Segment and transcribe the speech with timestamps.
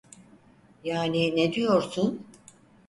[0.83, 2.27] Yani ne diyorsun?